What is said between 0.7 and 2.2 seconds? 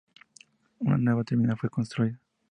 Una nueva terminal fue construida.